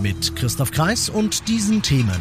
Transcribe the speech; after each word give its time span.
Mit 0.00 0.36
Christoph 0.36 0.70
Kreis 0.70 1.08
und 1.08 1.48
diesen 1.48 1.82
Themen. 1.82 2.20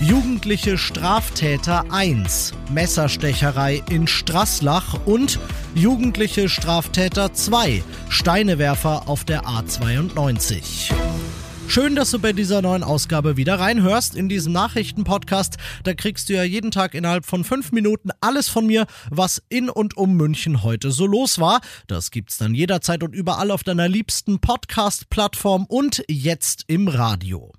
Jugendliche 0.00 0.78
Straftäter 0.78 1.84
1, 1.90 2.52
Messerstecherei 2.70 3.82
in 3.90 4.06
Straßlach 4.06 5.06
und 5.06 5.40
Jugendliche 5.74 6.48
Straftäter 6.48 7.32
2, 7.32 7.82
Steinewerfer 8.08 9.08
auf 9.08 9.24
der 9.24 9.44
A92. 9.44 10.92
Schön, 11.68 11.94
dass 11.94 12.10
du 12.10 12.18
bei 12.18 12.32
dieser 12.32 12.62
neuen 12.62 12.82
Ausgabe 12.82 13.36
wieder 13.36 13.58
reinhörst 13.58 14.14
in 14.14 14.28
diesem 14.28 14.52
Nachrichtenpodcast. 14.52 15.56
Da 15.84 15.94
kriegst 15.94 16.28
du 16.28 16.34
ja 16.34 16.42
jeden 16.42 16.70
Tag 16.70 16.94
innerhalb 16.94 17.26
von 17.26 17.44
fünf 17.44 17.72
Minuten 17.72 18.10
alles 18.20 18.48
von 18.48 18.66
mir, 18.66 18.86
was 19.10 19.42
in 19.48 19.68
und 19.68 19.96
um 19.96 20.16
München 20.16 20.62
heute 20.62 20.90
so 20.90 21.06
los 21.06 21.38
war. 21.38 21.60
Das 21.86 22.10
gibt's 22.10 22.38
dann 22.38 22.54
jederzeit 22.54 23.02
und 23.02 23.14
überall 23.14 23.50
auf 23.50 23.62
deiner 23.62 23.88
liebsten 23.88 24.38
Podcast-Plattform 24.38 25.66
und 25.66 26.02
jetzt 26.08 26.64
im 26.68 26.88
Radio. 26.88 27.52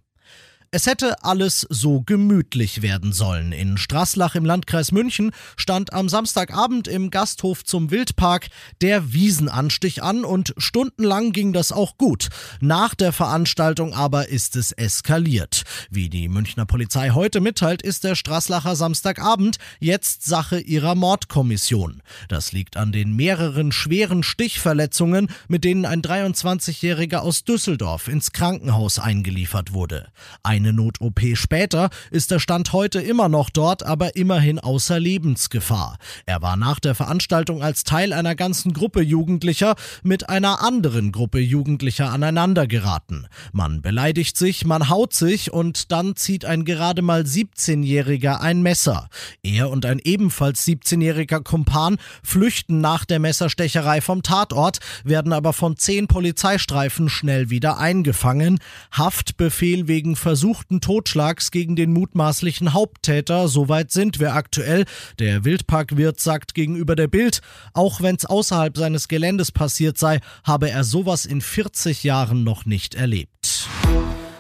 Es 0.70 0.86
hätte 0.86 1.24
alles 1.24 1.66
so 1.70 2.02
gemütlich 2.02 2.82
werden 2.82 3.14
sollen. 3.14 3.54
In 3.54 3.78
Straßlach 3.78 4.36
im 4.36 4.44
Landkreis 4.44 4.92
München 4.92 5.32
stand 5.56 5.94
am 5.94 6.10
Samstagabend 6.10 6.90
im 6.90 7.10
Gasthof 7.10 7.64
zum 7.64 7.90
Wildpark 7.90 8.50
der 8.82 9.14
Wiesenanstich 9.14 10.04
an 10.04 10.26
und 10.26 10.54
stundenlang 10.58 11.32
ging 11.32 11.54
das 11.54 11.72
auch 11.72 11.98
gut. 11.98 12.28
Nach 12.60 12.96
der 12.96 13.14
Veranstaltung 13.14 13.94
aber 13.94 14.28
ist 14.28 14.58
es 14.58 14.74
eskaliert. 14.74 15.64
Wie 15.90 16.10
die 16.10 16.28
Münchner 16.28 16.66
Polizei 16.66 17.12
heute 17.12 17.40
mitteilt, 17.40 17.82
ist 17.82 18.04
der 18.04 18.16
Straßlacher 18.16 18.76
Samstagabend 18.76 19.60
jetzt 19.80 20.26
Sache 20.26 20.60
ihrer 20.60 20.96
Mordkommission. 20.96 22.04
Das 22.28 22.52
liegt 22.52 22.76
an 22.76 22.92
den 22.92 23.16
mehreren 23.16 23.72
schweren 23.72 24.22
Stichverletzungen, 24.22 25.30
mit 25.48 25.64
denen 25.64 25.86
ein 25.86 26.02
23-Jähriger 26.02 27.20
aus 27.20 27.46
Düsseldorf 27.46 28.10
ins 28.10 28.34
Krankenhaus 28.34 29.00
eingeliefert 29.00 29.72
wurde. 29.72 30.10
Ein 30.44 30.57
eine 30.58 30.74
Not-OP 30.74 31.20
später 31.34 31.90
ist 32.12 32.32
der 32.32 32.40
Stand 32.40 32.74
heute 32.74 33.00
immer 33.00 33.30
noch 33.30 33.50
dort, 33.50 33.84
aber 33.84 34.16
immerhin 34.16 34.60
außer 34.60 35.00
Lebensgefahr. 35.00 35.98
Er 36.26 36.42
war 36.42 36.58
nach 36.58 36.80
der 36.80 36.96
Veranstaltung 36.96 37.64
als 37.64 37.84
Teil 37.84 38.12
einer 38.12 38.36
ganzen 38.36 38.74
Gruppe 38.74 39.02
Jugendlicher 39.02 39.76
mit 40.04 40.30
einer 40.30 40.64
anderen 40.64 41.12
Gruppe 41.12 41.40
Jugendlicher 41.40 42.12
aneinandergeraten. 42.12 43.28
Man 43.54 43.82
beleidigt 43.82 44.38
sich, 44.38 44.66
man 44.66 44.90
haut 44.90 45.14
sich 45.14 45.54
und 45.54 45.92
dann 45.92 46.16
zieht 46.16 46.44
ein 46.46 46.66
gerade 46.66 47.02
mal 47.02 47.22
17-Jähriger 47.22 48.42
ein 48.42 48.62
Messer. 48.62 49.10
Er 49.44 49.70
und 49.70 49.86
ein 49.86 50.00
ebenfalls 50.04 50.66
17-jähriger 50.66 51.44
Kumpan 51.44 51.98
flüchten 52.24 52.82
nach 52.82 53.06
der 53.06 53.20
Messerstecherei 53.20 54.02
vom 54.02 54.24
Tatort, 54.24 54.80
werden 55.04 55.34
aber 55.34 55.54
von 55.54 55.78
zehn 55.78 56.08
Polizeistreifen 56.08 57.10
schnell 57.10 57.50
wieder 57.50 57.78
eingefangen. 57.78 58.60
Haftbefehl 58.92 59.88
wegen 59.88 60.16
Versuch 60.16 60.47
versuchten 60.48 60.80
Totschlags 60.80 61.52
gegen 61.52 61.76
den 61.76 61.92
mutmaßlichen 61.92 62.74
Haupttäter. 62.74 63.50
Soweit 63.50 63.92
sind 63.92 64.22
wir 64.22 64.34
aktuell. 64.34 64.86
Der 65.20 65.44
Wildparkwirt 65.44 66.22
sagt 66.22 66.54
gegenüber 66.54 66.96
der 66.96 67.10
Bild, 67.10 67.42
auch 67.74 68.00
wenn 68.00 68.16
es 68.16 68.26
außerhalb 68.26 68.78
seines 68.78 69.10
Geländes 69.10 69.52
passiert 69.52 69.98
sei, 69.98 70.22
habe 70.46 70.70
er 70.70 70.86
sowas 70.86 71.26
in 71.26 71.42
40 71.42 72.06
Jahren 72.06 72.46
noch 72.46 72.66
nicht 72.66 72.96
erlebt. 72.96 73.68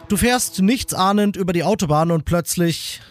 Du 0.07 0.16
fährst 0.16 0.62
nichtsahnend 0.62 1.35
über 1.35 1.51
die 1.51 1.63
Autobahn 1.63 2.12
und 2.12 2.23
plötzlich 2.23 3.01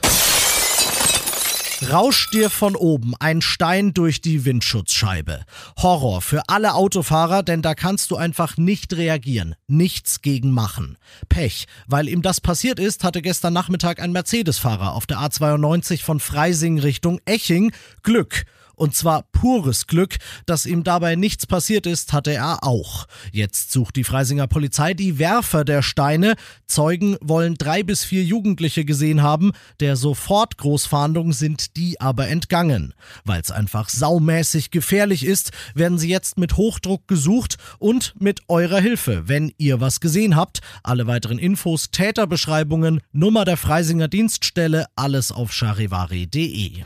rauscht 1.82 2.32
dir 2.32 2.50
von 2.50 2.76
oben 2.76 3.14
ein 3.18 3.42
Stein 3.42 3.94
durch 3.94 4.20
die 4.20 4.44
Windschutzscheibe. 4.44 5.44
Horror 5.78 6.22
für 6.22 6.42
alle 6.48 6.74
Autofahrer, 6.74 7.42
denn 7.42 7.62
da 7.62 7.74
kannst 7.74 8.10
du 8.10 8.16
einfach 8.16 8.56
nicht 8.56 8.94
reagieren, 8.96 9.54
nichts 9.66 10.22
gegen 10.22 10.50
machen. 10.50 10.98
Pech, 11.28 11.66
weil 11.86 12.08
ihm 12.08 12.22
das 12.22 12.40
passiert 12.40 12.78
ist, 12.78 13.04
hatte 13.04 13.22
gestern 13.22 13.52
Nachmittag 13.52 14.00
ein 14.00 14.12
Mercedes-Fahrer 14.12 14.94
auf 14.94 15.06
der 15.06 15.18
A92 15.18 16.02
von 16.02 16.20
Freising 16.20 16.78
Richtung 16.78 17.20
Eching 17.24 17.72
Glück. 18.02 18.44
Und 18.76 18.94
zwar 18.94 19.22
pures 19.32 19.86
Glück, 19.86 20.16
dass 20.44 20.66
ihm 20.66 20.84
dabei 20.84 21.16
nichts 21.16 21.46
passiert 21.46 21.86
ist, 21.86 22.12
hatte 22.12 22.32
er 22.32 22.62
auch. 22.62 23.06
Jetzt 23.32 23.72
sucht 23.72 23.96
die 23.96 24.04
Freisinger 24.04 24.46
Polizei 24.46 24.94
die 24.94 25.18
Werfer 25.18 25.64
der 25.64 25.82
Steine. 25.82 26.36
Zeugen 26.66 27.16
wollen 27.22 27.54
drei 27.54 27.82
bis 27.82 28.04
vier 28.04 28.22
Jugendliche 28.22 28.84
gesehen 28.84 29.22
haben. 29.22 29.52
Der 29.80 29.96
Sofortgroßfahndung 29.96 31.32
sind 31.32 31.76
die 31.76 32.00
aber 32.00 32.28
entgangen. 32.28 32.92
Weil 33.24 33.40
es 33.40 33.50
einfach 33.50 33.88
saumäßig 33.88 34.70
gefährlich 34.70 35.24
ist, 35.24 35.52
werden 35.74 35.98
sie 35.98 36.08
jetzt 36.08 36.38
mit 36.38 36.56
Hochdruck 36.56 37.08
gesucht 37.08 37.56
und 37.78 38.14
mit 38.20 38.42
eurer 38.48 38.80
Hilfe, 38.80 39.26
wenn 39.26 39.52
ihr 39.56 39.80
was 39.80 40.00
gesehen 40.00 40.36
habt. 40.36 40.60
Alle 40.82 41.06
weiteren 41.06 41.38
Infos, 41.38 41.90
Täterbeschreibungen, 41.90 43.00
Nummer 43.12 43.46
der 43.46 43.56
Freisinger 43.56 44.08
Dienststelle, 44.08 44.86
alles 44.96 45.32
auf 45.32 45.52
charivari.de. 45.52 46.82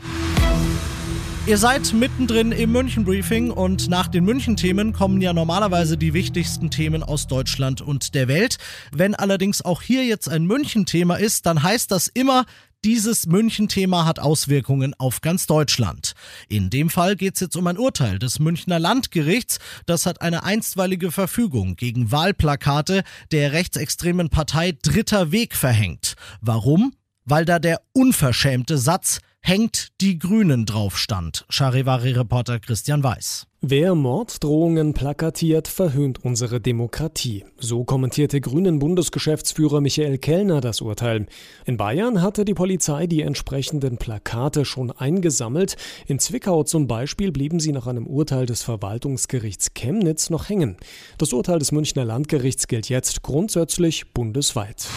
Ihr 1.47 1.57
seid 1.57 1.91
mittendrin 1.93 2.51
im 2.51 2.71
München-Briefing 2.71 3.49
und 3.49 3.89
nach 3.89 4.07
den 4.07 4.25
München-Themen 4.25 4.93
kommen 4.93 5.21
ja 5.21 5.33
normalerweise 5.33 5.97
die 5.97 6.13
wichtigsten 6.13 6.69
Themen 6.69 7.01
aus 7.01 7.25
Deutschland 7.25 7.81
und 7.81 8.13
der 8.13 8.27
Welt. 8.27 8.57
Wenn 8.91 9.15
allerdings 9.15 9.63
auch 9.63 9.81
hier 9.81 10.05
jetzt 10.05 10.29
ein 10.29 10.45
München-Thema 10.45 11.15
ist, 11.15 11.47
dann 11.47 11.63
heißt 11.63 11.89
das 11.89 12.07
immer, 12.07 12.45
dieses 12.85 13.25
München-Thema 13.25 14.05
hat 14.05 14.19
Auswirkungen 14.19 14.93
auf 14.99 15.21
ganz 15.21 15.47
Deutschland. 15.47 16.13
In 16.47 16.69
dem 16.69 16.91
Fall 16.91 17.15
geht 17.15 17.33
es 17.33 17.39
jetzt 17.39 17.57
um 17.57 17.65
ein 17.65 17.79
Urteil 17.79 18.19
des 18.19 18.37
Münchner 18.37 18.77
Landgerichts. 18.77 19.57
Das 19.87 20.05
hat 20.05 20.21
eine 20.21 20.43
einstweilige 20.43 21.11
Verfügung 21.11 21.75
gegen 21.75 22.11
Wahlplakate 22.11 23.03
der 23.31 23.51
rechtsextremen 23.51 24.29
Partei 24.29 24.77
Dritter 24.83 25.31
Weg 25.31 25.55
verhängt. 25.55 26.15
Warum? 26.39 26.93
Weil 27.25 27.45
da 27.45 27.57
der 27.57 27.81
unverschämte 27.93 28.77
Satz 28.77 29.21
hängt 29.41 29.89
die 30.01 30.17
Grünen 30.19 30.65
drauf 30.65 30.97
stand. 30.97 31.45
Charivari-Reporter 31.49 32.59
Christian 32.59 33.03
Weiß. 33.03 33.47
Wer 33.63 33.93
Morddrohungen 33.93 34.93
plakatiert, 34.93 35.67
verhöhnt 35.67 36.23
unsere 36.23 36.59
Demokratie. 36.59 37.45
So 37.57 37.83
kommentierte 37.83 38.41
Grünen 38.41 38.79
Bundesgeschäftsführer 38.79 39.81
Michael 39.81 40.17
Kellner 40.17 40.61
das 40.61 40.81
Urteil. 40.81 41.27
In 41.65 41.77
Bayern 41.77 42.23
hatte 42.23 42.43
die 42.43 42.55
Polizei 42.55 43.05
die 43.05 43.21
entsprechenden 43.21 43.97
Plakate 43.97 44.65
schon 44.65 44.89
eingesammelt. 44.89 45.75
In 46.07 46.17
Zwickau 46.17 46.63
zum 46.63 46.87
Beispiel 46.87 47.31
blieben 47.31 47.59
sie 47.59 47.71
nach 47.71 47.85
einem 47.85 48.07
Urteil 48.07 48.47
des 48.47 48.63
Verwaltungsgerichts 48.63 49.73
Chemnitz 49.75 50.31
noch 50.31 50.49
hängen. 50.49 50.77
Das 51.19 51.33
Urteil 51.33 51.59
des 51.59 51.71
Münchner 51.71 52.05
Landgerichts 52.05 52.67
gilt 52.67 52.89
jetzt 52.89 53.21
grundsätzlich 53.21 54.11
bundesweit. 54.11 54.87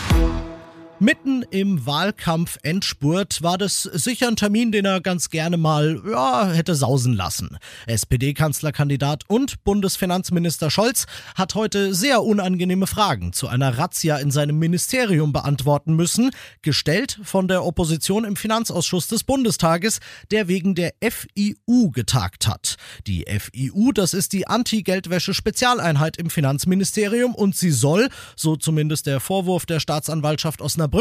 Mitten 1.04 1.42
im 1.50 1.84
Wahlkampf-Endspurt 1.84 3.42
war 3.42 3.58
das 3.58 3.82
sicher 3.82 4.26
ein 4.26 4.36
Termin, 4.36 4.72
den 4.72 4.86
er 4.86 5.02
ganz 5.02 5.28
gerne 5.28 5.58
mal 5.58 6.00
ja, 6.10 6.50
hätte 6.50 6.74
sausen 6.74 7.12
lassen. 7.12 7.58
SPD-Kanzlerkandidat 7.86 9.24
und 9.28 9.62
Bundesfinanzminister 9.64 10.70
Scholz 10.70 11.04
hat 11.34 11.56
heute 11.56 11.94
sehr 11.94 12.22
unangenehme 12.22 12.86
Fragen 12.86 13.34
zu 13.34 13.48
einer 13.48 13.76
Razzia 13.76 14.16
in 14.16 14.30
seinem 14.30 14.58
Ministerium 14.58 15.34
beantworten 15.34 15.94
müssen, 15.94 16.30
gestellt 16.62 17.20
von 17.22 17.48
der 17.48 17.66
Opposition 17.66 18.24
im 18.24 18.34
Finanzausschuss 18.34 19.06
des 19.06 19.24
Bundestages, 19.24 20.00
der 20.30 20.48
wegen 20.48 20.74
der 20.74 20.94
FIU 21.02 21.90
getagt 21.90 22.48
hat. 22.48 22.76
Die 23.06 23.26
FIU, 23.26 23.92
das 23.92 24.14
ist 24.14 24.32
die 24.32 24.46
Anti-Geldwäsche-Spezialeinheit 24.46 26.16
im 26.16 26.30
Finanzministerium 26.30 27.34
und 27.34 27.54
sie 27.54 27.72
soll, 27.72 28.08
so 28.36 28.56
zumindest 28.56 29.06
der 29.06 29.20
Vorwurf 29.20 29.66
der 29.66 29.80
Staatsanwaltschaft 29.80 30.62
Osnabrück, 30.62 30.93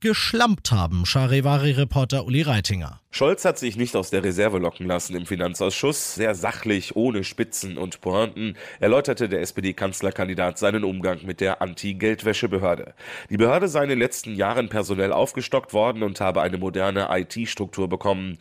geschlampt 0.00 0.72
haben, 0.72 1.06
Charivari-Reporter 1.06 2.24
Uli 2.24 2.42
Reitinger. 2.42 3.00
Scholz 3.16 3.46
hat 3.46 3.58
sich 3.58 3.78
nicht 3.78 3.96
aus 3.96 4.10
der 4.10 4.22
Reserve 4.22 4.58
locken 4.58 4.86
lassen 4.86 5.16
im 5.16 5.24
Finanzausschuss. 5.24 6.16
Sehr 6.16 6.34
sachlich, 6.34 6.96
ohne 6.96 7.24
Spitzen 7.24 7.78
und 7.78 8.02
Pointen, 8.02 8.58
erläuterte 8.78 9.30
der 9.30 9.40
SPD-Kanzlerkandidat 9.40 10.58
seinen 10.58 10.84
Umgang 10.84 11.24
mit 11.24 11.40
der 11.40 11.62
Anti-Geldwäschebehörde. 11.62 12.92
Die 13.30 13.38
Behörde 13.38 13.68
sei 13.68 13.84
in 13.84 13.88
den 13.88 14.00
letzten 14.00 14.34
Jahren 14.34 14.68
personell 14.68 15.12
aufgestockt 15.12 15.72
worden 15.72 16.02
und 16.02 16.20
habe 16.20 16.42
eine 16.42 16.58
moderne 16.58 17.08
IT-Struktur 17.10 17.88
bekommen. 17.88 18.36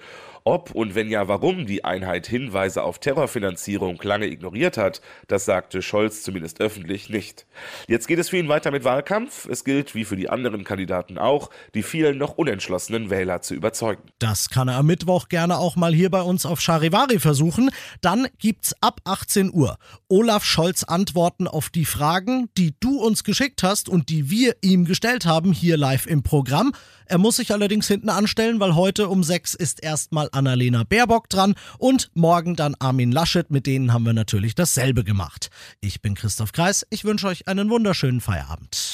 Ob 0.47 0.75
und 0.75 0.93
wenn 0.93 1.09
ja, 1.09 1.27
warum 1.27 1.65
die 1.65 1.83
Einheit 1.83 2.27
Hinweise 2.27 2.83
auf 2.83 2.99
Terrorfinanzierung 2.99 3.99
lange 4.03 4.27
ignoriert 4.27 4.77
hat, 4.77 5.01
das 5.27 5.45
sagte 5.45 5.81
Scholz 5.81 6.21
zumindest 6.21 6.61
öffentlich 6.61 7.09
nicht. 7.09 7.47
Jetzt 7.87 8.07
geht 8.07 8.19
es 8.19 8.29
für 8.29 8.37
ihn 8.37 8.47
weiter 8.47 8.69
mit 8.69 8.83
Wahlkampf. 8.83 9.47
Es 9.47 9.63
gilt, 9.63 9.95
wie 9.95 10.05
für 10.05 10.15
die 10.15 10.29
anderen 10.29 10.63
Kandidaten 10.63 11.17
auch, 11.17 11.49
die 11.73 11.81
vielen 11.81 12.19
noch 12.19 12.37
unentschlossenen 12.37 13.09
Wähler 13.09 13.41
zu 13.41 13.55
überzeugen. 13.55 14.03
Das 14.19 14.51
kann 14.51 14.64
er 14.67 14.77
am 14.77 14.85
Mittwoch 14.85 15.29
gerne 15.29 15.57
auch 15.57 15.75
mal 15.75 15.93
hier 15.93 16.09
bei 16.09 16.21
uns 16.21 16.45
auf 16.45 16.61
Charivari 16.61 17.19
versuchen. 17.19 17.69
Dann 18.01 18.27
gibt's 18.37 18.73
ab 18.81 19.01
18 19.05 19.53
Uhr 19.53 19.77
Olaf 20.07 20.43
Scholz 20.45 20.83
Antworten 20.83 21.47
auf 21.47 21.69
die 21.69 21.85
Fragen, 21.85 22.49
die 22.57 22.75
du 22.79 22.99
uns 22.99 23.23
geschickt 23.23 23.63
hast 23.63 23.89
und 23.89 24.09
die 24.09 24.29
wir 24.29 24.55
ihm 24.61 24.85
gestellt 24.85 25.25
haben, 25.25 25.51
hier 25.53 25.77
live 25.77 26.05
im 26.05 26.23
Programm. 26.23 26.73
Er 27.05 27.17
muss 27.17 27.35
sich 27.37 27.51
allerdings 27.51 27.87
hinten 27.87 28.09
anstellen, 28.09 28.59
weil 28.59 28.75
heute 28.75 29.09
um 29.09 29.23
sechs 29.23 29.53
ist 29.53 29.83
erstmal 29.83 30.29
Annalena 30.31 30.83
Baerbock 30.83 31.29
dran 31.29 31.55
und 31.77 32.09
morgen 32.15 32.55
dann 32.55 32.75
Armin 32.79 33.11
Laschet. 33.11 33.51
Mit 33.51 33.67
denen 33.67 33.93
haben 33.93 34.05
wir 34.05 34.13
natürlich 34.13 34.55
dasselbe 34.55 35.03
gemacht. 35.03 35.49
Ich 35.81 36.01
bin 36.01 36.15
Christoph 36.15 36.51
Kreis. 36.51 36.85
Ich 36.89 37.05
wünsche 37.05 37.27
euch 37.27 37.47
einen 37.47 37.69
wunderschönen 37.69 38.21
Feierabend. 38.21 38.93